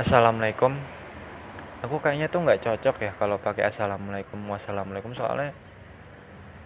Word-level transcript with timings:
Assalamualaikum. 0.00 0.72
Aku 1.84 2.00
kayaknya 2.00 2.24
tuh 2.32 2.40
nggak 2.40 2.64
cocok 2.64 3.04
ya 3.04 3.12
kalau 3.20 3.36
pakai 3.36 3.68
assalamualaikum 3.68 4.40
wassalamualaikum 4.48 5.12
soalnya 5.12 5.52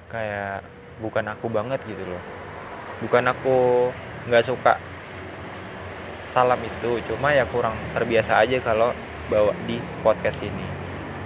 kayak 0.07 0.63
bukan 1.03 1.27
aku 1.27 1.51
banget 1.51 1.83
gitu 1.83 1.99
loh. 2.07 2.23
Bukan 3.03 3.27
aku 3.27 3.91
nggak 4.31 4.47
suka 4.47 4.79
salam 6.31 6.63
itu, 6.63 7.03
cuma 7.11 7.35
ya 7.35 7.43
kurang 7.51 7.75
terbiasa 7.91 8.39
aja 8.39 8.55
kalau 8.63 8.95
bawa 9.27 9.51
di 9.67 9.83
podcast 10.07 10.39
ini. 10.39 10.67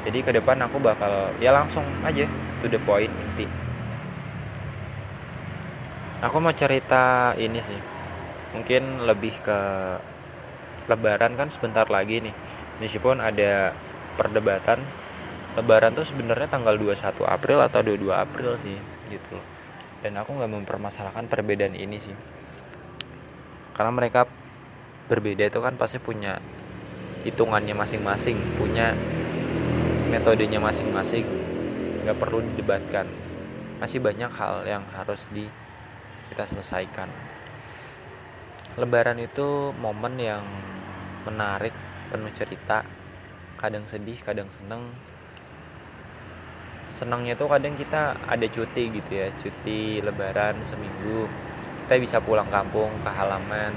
Jadi 0.08 0.24
ke 0.24 0.32
depan 0.32 0.64
aku 0.64 0.80
bakal 0.80 1.36
ya 1.44 1.52
langsung 1.52 1.84
aja 2.08 2.24
to 2.64 2.72
the 2.72 2.80
point 2.88 3.12
inti. 3.12 3.44
Aku 6.24 6.40
mau 6.40 6.56
cerita 6.56 7.36
ini 7.36 7.60
sih. 7.60 7.80
Mungkin 8.56 9.04
lebih 9.04 9.44
ke 9.44 9.60
lebaran 10.88 11.36
kan 11.36 11.52
sebentar 11.52 11.86
lagi 11.86 12.24
nih. 12.24 12.34
Meskipun 12.80 13.20
ada 13.20 13.76
perdebatan 14.16 14.82
lebaran 15.54 15.94
tuh 15.94 16.06
sebenarnya 16.08 16.48
tanggal 16.50 16.74
21 16.74 17.22
April 17.28 17.58
atau 17.62 17.80
22 17.84 18.10
April 18.14 18.50
sih 18.58 18.78
gitu 19.12 19.38
loh. 19.38 19.46
Dan 20.00 20.16
aku 20.18 20.34
nggak 20.34 20.50
mempermasalahkan 20.50 21.28
perbedaan 21.28 21.76
ini 21.76 21.98
sih. 22.00 22.14
Karena 23.76 23.92
mereka 23.94 24.26
berbeda 25.06 25.46
itu 25.46 25.60
kan 25.62 25.74
pasti 25.78 25.98
punya 26.02 26.38
hitungannya 27.26 27.74
masing-masing 27.74 28.38
punya 28.56 28.94
metodenya 30.08 30.62
masing-masing. 30.62 31.26
Nggak 32.06 32.18
perlu 32.18 32.40
didebatkan. 32.42 33.06
Masih 33.78 34.02
banyak 34.02 34.30
hal 34.30 34.66
yang 34.66 34.82
harus 34.94 35.22
di 35.30 35.46
kita 36.30 36.46
selesaikan. 36.46 37.10
Lebaran 38.78 39.18
itu 39.18 39.74
momen 39.82 40.14
yang 40.22 40.42
menarik 41.28 41.76
penuh 42.08 42.32
cerita. 42.32 42.80
Kadang 43.60 43.84
sedih 43.84 44.16
kadang 44.24 44.48
seneng. 44.48 44.88
Senangnya 46.88 47.36
tuh 47.36 47.52
kadang 47.52 47.76
kita 47.76 48.16
ada 48.24 48.46
cuti 48.48 48.88
gitu 48.88 49.10
ya 49.12 49.28
cuti 49.36 50.00
lebaran 50.00 50.56
seminggu. 50.64 51.28
Kita 51.84 52.00
bisa 52.00 52.16
pulang 52.24 52.48
kampung 52.48 52.88
ke 53.04 53.10
halaman 53.12 53.76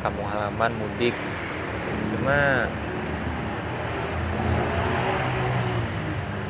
kampung 0.00 0.26
halaman 0.26 0.72
mudik. 0.74 1.14
Cuma 2.16 2.66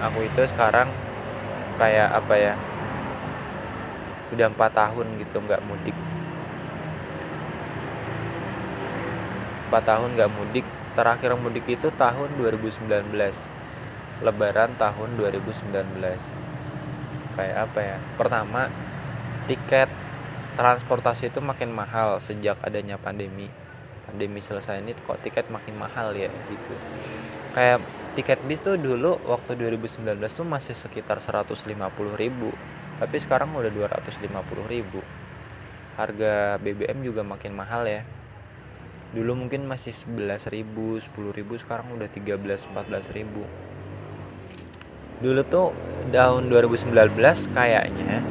aku 0.03 0.19
itu 0.27 0.43
sekarang 0.51 0.89
kayak 1.77 2.09
apa 2.11 2.35
ya 2.39 2.55
udah 4.33 4.49
empat 4.49 4.73
tahun 4.73 5.07
gitu 5.21 5.45
nggak 5.45 5.63
mudik 5.69 5.97
4 9.73 9.89
tahun 9.89 10.21
gak 10.21 10.29
mudik. 10.29 10.69
Terakhir 10.93 11.33
mudik 11.41 11.65
itu 11.65 11.89
tahun 11.97 12.37
2019 12.37 13.09
lebaran 14.21 14.77
tahun 14.77 15.17
2019 15.17 15.73
kayak 17.33 17.57
apa 17.57 17.81
ya? 17.81 17.97
Pertama 18.21 18.69
tiket 19.49 19.89
transportasi 20.61 21.33
itu 21.33 21.41
makin 21.41 21.73
mahal 21.73 22.21
sejak 22.21 22.61
adanya 22.61 23.01
pandemi. 23.01 23.49
Pandemi 24.05 24.45
selesai 24.45 24.85
ini 24.85 24.93
kok 24.93 25.25
tiket 25.25 25.49
makin 25.49 25.81
mahal 25.81 26.13
ya 26.13 26.29
gitu. 26.29 26.77
Kayak 27.57 27.81
tiket 28.13 28.45
bis 28.45 28.61
tuh 28.61 28.77
dulu 28.77 29.17
waktu 29.25 29.57
2019 29.57 30.05
tuh 30.37 30.45
masih 30.45 30.77
sekitar 30.77 31.25
150 31.25 31.65
ribu. 32.21 32.53
Tapi 33.01 33.17
sekarang 33.17 33.57
udah 33.57 33.73
250 33.73 34.29
ribu. 34.69 35.01
Harga 35.97 36.61
BBM 36.61 37.01
juga 37.01 37.25
makin 37.25 37.57
mahal 37.57 37.89
ya 37.89 38.05
dulu 39.13 39.45
mungkin 39.45 39.69
masih 39.69 39.93
11 39.93 40.49
ribu 40.49 40.97
10 40.97 41.13
ribu 41.37 41.55
sekarang 41.61 41.93
udah 41.93 42.09
13 42.09 42.41
14 42.73 43.17
ribu. 43.17 43.45
Dulu 45.21 45.41
tuh 45.47 45.77
tahun 46.11 46.49
2019 46.49 46.93
kayaknya 47.53 48.25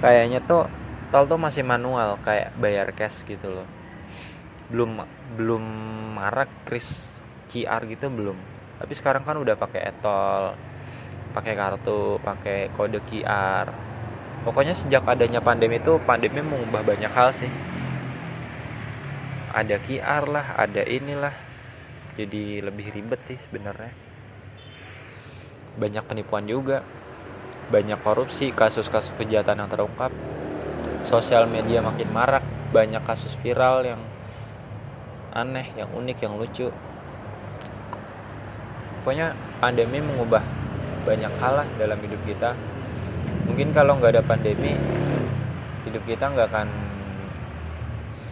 kayaknya 0.00 0.40
tuh 0.44 0.66
tol 1.12 1.28
tuh 1.28 1.38
masih 1.38 1.62
manual 1.62 2.16
kayak 2.24 2.56
bayar 2.56 2.90
cash 2.96 3.22
gitu 3.28 3.52
loh. 3.52 3.68
Belum 4.72 5.04
belum 5.36 5.64
marak 6.16 6.48
kris 6.64 7.20
QR 7.52 7.84
gitu 7.86 8.08
belum. 8.08 8.36
Tapi 8.80 8.92
sekarang 8.96 9.22
kan 9.22 9.36
udah 9.36 9.54
pakai 9.54 9.92
etol 9.92 10.56
pakai 11.34 11.58
kartu 11.58 12.22
pakai 12.22 12.70
kode 12.78 13.02
QR 13.10 13.66
pokoknya 14.46 14.70
sejak 14.70 15.02
adanya 15.02 15.42
pandemi 15.42 15.82
itu 15.82 15.98
pandemi 16.06 16.38
mengubah 16.38 16.86
banyak 16.86 17.10
hal 17.10 17.34
sih 17.34 17.50
ada 19.54 19.78
QR 19.78 20.26
lah 20.26 20.58
ada 20.58 20.82
inilah. 20.82 21.32
Jadi 22.18 22.58
lebih 22.58 22.90
ribet 22.90 23.22
sih 23.22 23.38
sebenarnya. 23.38 23.94
Banyak 25.78 26.04
penipuan 26.10 26.42
juga. 26.50 26.82
Banyak 27.70 28.02
korupsi 28.02 28.50
kasus-kasus 28.50 29.14
kejahatan 29.14 29.62
yang 29.62 29.70
terungkap. 29.70 30.10
Sosial 31.06 31.46
media 31.46 31.78
makin 31.78 32.10
marak. 32.10 32.42
Banyak 32.74 33.06
kasus 33.06 33.38
viral 33.38 33.86
yang 33.86 34.02
aneh 35.34 35.70
yang 35.78 35.90
unik 35.94 36.18
yang 36.18 36.34
lucu. 36.34 36.70
Pokoknya 39.02 39.38
pandemi 39.62 40.02
mengubah 40.02 40.42
banyak 41.06 41.32
hal 41.38 41.62
lah 41.62 41.68
dalam 41.78 41.98
hidup 42.02 42.18
kita. 42.26 42.56
Mungkin 43.46 43.70
kalau 43.76 44.00
nggak 44.00 44.18
ada 44.18 44.24
pandemi 44.24 44.74
hidup 45.84 46.02
kita 46.08 46.32
nggak 46.32 46.48
akan 46.48 46.93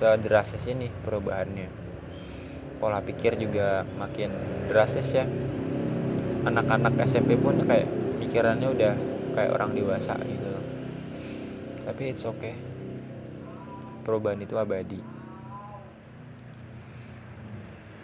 sedrastis 0.03 0.67
ini 0.67 0.91
perubahannya. 1.07 1.71
Pola 2.83 2.99
pikir 2.99 3.39
juga 3.39 3.87
makin 3.95 4.35
drastis 4.67 5.15
ya. 5.15 5.23
Anak-anak 6.43 6.99
SMP 7.07 7.39
pun 7.39 7.63
kayak 7.63 7.87
pikirannya 8.19 8.67
udah 8.67 8.95
kayak 9.39 9.55
orang 9.55 9.71
dewasa 9.79 10.19
gitu. 10.27 10.51
Tapi 11.87 12.03
it's 12.11 12.27
okay. 12.27 12.59
Perubahan 14.03 14.43
itu 14.43 14.59
abadi. 14.59 14.99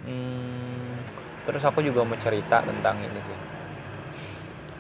Hmm, 0.07 1.03
terus 1.43 1.67
aku 1.67 1.83
juga 1.83 2.07
mau 2.07 2.15
cerita 2.15 2.63
tentang 2.63 3.03
ini 3.03 3.19
sih. 3.19 3.39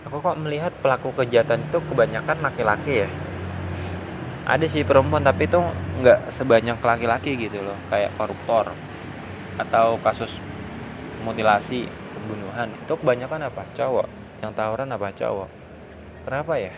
Aku 0.06 0.22
kok 0.22 0.38
melihat 0.38 0.70
pelaku 0.78 1.10
kejahatan 1.18 1.66
itu 1.66 1.82
kebanyakan 1.82 2.38
laki-laki 2.38 3.02
ya 3.02 3.10
ada 4.48 4.64
sih 4.64 4.80
perempuan 4.80 5.20
tapi 5.20 5.44
itu 5.44 5.60
nggak 6.00 6.32
sebanyak 6.32 6.80
laki-laki 6.80 7.36
gitu 7.36 7.60
loh. 7.60 7.76
Kayak 7.92 8.16
koruptor 8.16 8.72
atau 9.60 10.00
kasus 10.00 10.40
mutilasi 11.20 11.84
pembunuhan. 12.16 12.72
Itu 12.80 12.96
kebanyakan 12.96 13.52
apa? 13.52 13.68
Cowok. 13.76 14.08
Yang 14.40 14.52
tawuran 14.56 14.88
apa? 14.88 15.08
Cowok. 15.12 15.50
Kenapa 16.24 16.54
ya? 16.56 16.72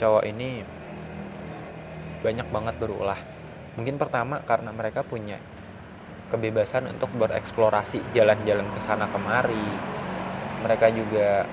Cowok 0.00 0.24
ini 0.24 0.64
banyak 2.24 2.48
banget 2.48 2.74
berulah. 2.80 3.20
Mungkin 3.76 4.00
pertama 4.00 4.40
karena 4.48 4.72
mereka 4.72 5.04
punya 5.04 5.36
kebebasan 6.32 6.88
untuk 6.96 7.12
bereksplorasi 7.12 8.16
jalan-jalan 8.16 8.64
ke 8.72 8.80
sana 8.80 9.04
kemari. 9.12 9.68
Mereka 10.64 10.88
juga 10.96 11.44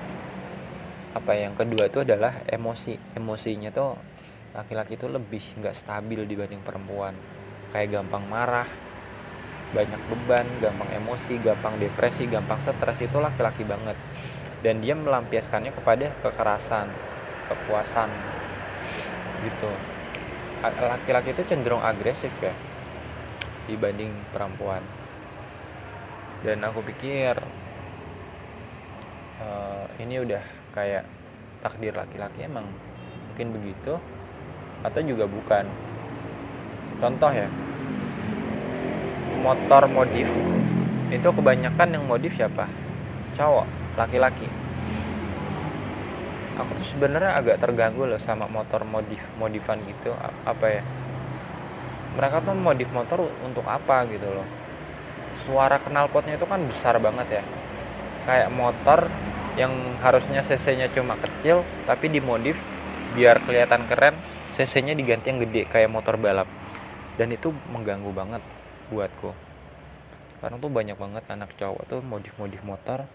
apa 1.12 1.32
yang 1.36 1.52
kedua 1.52 1.92
itu 1.92 2.00
adalah 2.00 2.40
emosi. 2.48 2.96
Emosinya 3.12 3.68
tuh 3.68 3.92
laki-laki 4.54 4.94
itu 4.94 5.10
lebih 5.10 5.42
nggak 5.58 5.74
stabil 5.74 6.22
dibanding 6.24 6.62
perempuan. 6.62 7.12
Kayak 7.74 8.00
gampang 8.00 8.24
marah 8.30 8.70
banyak 9.74 9.98
beban 10.06 10.46
gampang 10.62 10.86
emosi 10.94 11.42
gampang 11.42 11.74
depresi 11.82 12.30
gampang 12.30 12.62
stres 12.62 13.02
itu 13.02 13.18
laki-laki 13.18 13.66
banget. 13.66 13.98
Dan 14.62 14.80
dia 14.80 14.94
melampiaskannya 14.94 15.74
kepada 15.74 16.14
kekerasan 16.22 16.88
kepuasan 17.50 18.08
gitu. 19.42 19.72
Laki-laki 20.64 21.36
itu 21.36 21.42
cenderung 21.44 21.82
agresif 21.82 22.32
ya 22.40 22.54
dibanding 23.66 24.14
perempuan. 24.30 24.80
Dan 26.46 26.62
aku 26.62 26.80
pikir 26.86 27.34
uh, 29.42 29.84
ini 29.98 30.22
udah 30.22 30.44
kayak 30.72 31.04
takdir 31.64 31.96
laki-laki 31.96 32.44
emang 32.44 32.68
mungkin 33.32 33.56
begitu 33.56 33.96
atau 34.84 35.00
juga 35.00 35.24
bukan. 35.24 35.64
Contoh 37.00 37.32
ya. 37.32 37.48
Motor 39.40 39.88
modif. 39.88 40.28
Itu 41.08 41.32
kebanyakan 41.32 41.88
yang 41.96 42.04
modif 42.04 42.36
siapa? 42.36 42.68
Cowok 43.34 43.66
laki-laki. 43.96 44.46
Aku 46.54 46.70
tuh 46.78 46.86
sebenarnya 46.86 47.34
agak 47.34 47.58
terganggu 47.58 48.06
loh 48.06 48.20
sama 48.20 48.46
motor 48.46 48.86
modif 48.86 49.18
modifan 49.40 49.82
gitu. 49.88 50.14
Apa 50.46 50.66
ya? 50.70 50.82
Mereka 52.14 52.46
tuh 52.46 52.54
modif 52.54 52.88
motor 52.94 53.26
untuk 53.42 53.66
apa 53.66 54.06
gitu 54.06 54.28
loh. 54.28 54.46
Suara 55.42 55.82
knalpotnya 55.82 56.38
itu 56.38 56.46
kan 56.46 56.62
besar 56.62 57.02
banget 57.02 57.42
ya. 57.42 57.44
Kayak 58.24 58.54
motor 58.54 59.10
yang 59.54 59.70
harusnya 60.02 60.42
cc-nya 60.42 60.90
cuma 60.90 61.14
kecil 61.18 61.62
tapi 61.86 62.10
dimodif 62.10 62.58
biar 63.14 63.38
kelihatan 63.46 63.86
keren 63.86 64.14
cc-nya 64.54 64.94
diganti 64.94 65.34
yang 65.34 65.42
gede 65.42 65.66
kayak 65.66 65.90
motor 65.90 66.14
balap. 66.14 66.46
Dan 67.18 67.34
itu 67.34 67.50
mengganggu 67.70 68.10
banget 68.14 68.42
buatku. 68.90 69.34
Sekarang 70.38 70.58
tuh 70.62 70.70
banyak 70.70 70.98
banget 70.98 71.24
anak 71.30 71.50
cowok 71.58 71.82
tuh 71.90 72.00
modif-modif 72.02 72.62
motor. 72.62 73.06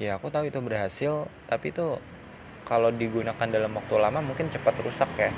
Ya 0.00 0.16
aku 0.16 0.32
tahu 0.32 0.48
itu 0.48 0.60
berhasil 0.60 1.28
tapi 1.48 1.72
itu 1.72 2.00
kalau 2.64 2.88
digunakan 2.88 3.48
dalam 3.48 3.72
waktu 3.76 3.94
lama 4.00 4.20
mungkin 4.24 4.48
cepat 4.48 4.76
rusak 4.80 5.08
ya. 5.20 5.32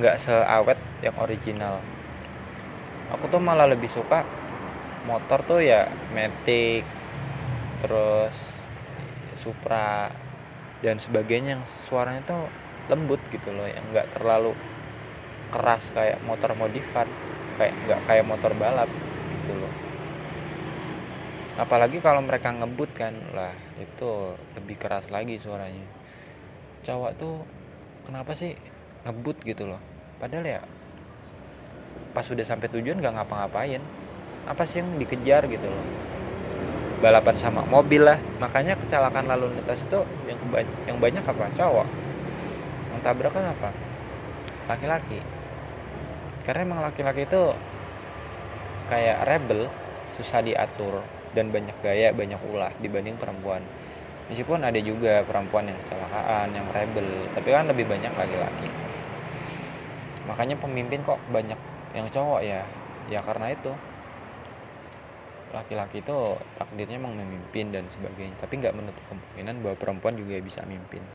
Nggak 0.00 0.16
seawet 0.20 0.78
yang 1.04 1.16
original. 1.20 1.80
Aku 3.12 3.28
tuh 3.28 3.40
malah 3.40 3.68
lebih 3.68 3.88
suka 3.92 4.24
motor 5.04 5.44
tuh 5.44 5.60
ya 5.60 5.92
Matic 6.16 6.84
terus 7.84 8.34
Supra 9.36 10.08
dan 10.80 10.96
sebagainya. 10.96 11.60
Yang 11.60 11.64
suaranya 11.86 12.24
tuh 12.24 12.48
lembut 12.88 13.20
gitu 13.32 13.48
loh 13.52 13.64
yang 13.64 13.84
nggak 13.92 14.20
terlalu 14.20 14.52
keras 15.48 15.88
kayak 15.94 16.20
motor 16.26 16.52
modifan 16.58 17.08
kayak 17.56 17.72
nggak 17.86 18.00
kayak 18.10 18.24
motor 18.26 18.52
balap 18.58 18.90
gitu 19.40 19.52
loh. 19.56 19.72
Apalagi 21.54 22.02
kalau 22.02 22.18
mereka 22.18 22.50
ngebut 22.50 22.90
kan 22.98 23.14
lah 23.30 23.54
itu 23.78 24.34
lebih 24.58 24.76
keras 24.76 25.06
lagi 25.08 25.38
suaranya. 25.38 25.86
Cowok 26.82 27.12
tuh 27.16 27.46
kenapa 28.04 28.34
sih 28.34 28.58
ngebut 29.06 29.38
gitu 29.46 29.70
loh? 29.70 29.80
Padahal 30.18 30.44
ya 30.44 30.60
pas 32.10 32.26
sudah 32.26 32.42
sampai 32.42 32.66
tujuan 32.74 32.98
gak 32.98 33.14
ngapa-ngapain. 33.14 33.80
Apa 34.44 34.66
sih 34.66 34.82
yang 34.82 34.98
dikejar 34.98 35.46
gitu 35.46 35.64
loh? 35.64 35.86
Balapan 37.00 37.36
sama 37.38 37.62
mobil 37.64 38.02
lah. 38.02 38.18
Makanya 38.42 38.74
kecelakaan 38.74 39.30
lalu 39.30 39.54
lintas 39.54 39.78
itu 39.78 40.02
yang 40.26 40.38
yang 40.90 40.98
banyak 40.98 41.22
apa? 41.22 41.48
Cowok 41.54 42.03
yang 42.94 43.02
tabrakan 43.02 43.50
apa? 43.50 43.74
Laki-laki. 44.70 45.18
Karena 46.46 46.62
emang 46.62 46.80
laki-laki 46.86 47.26
itu 47.26 47.42
kayak 48.86 49.26
rebel 49.26 49.66
susah 50.14 50.44
diatur 50.46 51.02
dan 51.34 51.50
banyak 51.50 51.74
gaya 51.82 52.14
banyak 52.14 52.38
ulah 52.46 52.70
dibanding 52.78 53.18
perempuan. 53.18 53.66
Meskipun 54.30 54.62
ada 54.62 54.78
juga 54.78 55.20
perempuan 55.26 55.68
yang 55.68 55.76
kecelakaan 55.84 56.54
yang 56.54 56.64
rebel 56.70 57.28
tapi 57.34 57.48
kan 57.50 57.66
lebih 57.66 57.90
banyak 57.90 58.14
laki-laki. 58.14 58.68
Makanya 60.24 60.56
pemimpin 60.56 61.02
kok 61.04 61.20
banyak 61.28 61.58
yang 61.92 62.06
cowok 62.08 62.40
ya. 62.40 62.62
Ya 63.12 63.20
karena 63.20 63.52
itu 63.52 63.72
laki-laki 65.52 66.02
itu 66.02 66.16
takdirnya 66.56 66.96
emang 66.96 67.14
memimpin 67.18 67.68
dan 67.68 67.84
sebagainya. 67.92 68.32
Tapi 68.40 68.64
nggak 68.64 68.74
menutup 68.74 69.04
kemungkinan 69.12 69.54
bahwa 69.60 69.76
perempuan 69.76 70.14
juga 70.16 70.40
bisa 70.40 70.64
mimpin 70.64 71.04